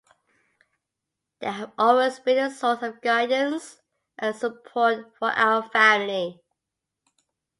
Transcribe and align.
They 1.41 1.51
have 1.51 1.73
always 1.77 2.17
been 2.17 2.39
a 2.39 2.49
source 2.49 2.81
of 2.81 3.01
guidance 3.01 3.79
and 4.17 4.35
support 4.35 5.15
for 5.19 5.29
our 5.29 5.69
family. 5.69 6.41